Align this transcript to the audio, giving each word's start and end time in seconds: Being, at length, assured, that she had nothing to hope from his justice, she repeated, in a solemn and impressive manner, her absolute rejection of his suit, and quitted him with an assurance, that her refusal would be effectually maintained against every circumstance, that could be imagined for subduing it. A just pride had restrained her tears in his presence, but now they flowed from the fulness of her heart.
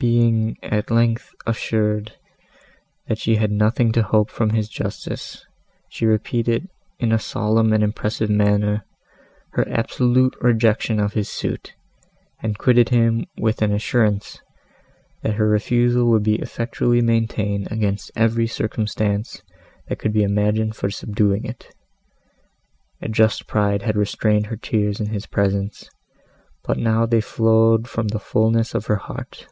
Being, 0.00 0.58
at 0.62 0.92
length, 0.92 1.34
assured, 1.44 2.12
that 3.08 3.18
she 3.18 3.34
had 3.34 3.50
nothing 3.50 3.90
to 3.94 4.02
hope 4.04 4.30
from 4.30 4.50
his 4.50 4.68
justice, 4.68 5.44
she 5.88 6.06
repeated, 6.06 6.68
in 7.00 7.10
a 7.10 7.18
solemn 7.18 7.72
and 7.72 7.82
impressive 7.82 8.30
manner, 8.30 8.84
her 9.54 9.68
absolute 9.68 10.36
rejection 10.40 11.00
of 11.00 11.14
his 11.14 11.28
suit, 11.28 11.74
and 12.40 12.56
quitted 12.56 12.90
him 12.90 13.26
with 13.40 13.60
an 13.60 13.72
assurance, 13.72 14.40
that 15.22 15.34
her 15.34 15.48
refusal 15.48 16.04
would 16.06 16.22
be 16.22 16.36
effectually 16.36 17.02
maintained 17.02 17.66
against 17.72 18.12
every 18.14 18.46
circumstance, 18.46 19.42
that 19.88 19.98
could 19.98 20.12
be 20.12 20.22
imagined 20.22 20.76
for 20.76 20.90
subduing 20.92 21.44
it. 21.44 21.74
A 23.02 23.08
just 23.08 23.48
pride 23.48 23.82
had 23.82 23.96
restrained 23.96 24.46
her 24.46 24.56
tears 24.56 25.00
in 25.00 25.06
his 25.08 25.26
presence, 25.26 25.90
but 26.62 26.78
now 26.78 27.04
they 27.04 27.20
flowed 27.20 27.88
from 27.88 28.06
the 28.06 28.20
fulness 28.20 28.76
of 28.76 28.86
her 28.86 28.94
heart. 28.94 29.48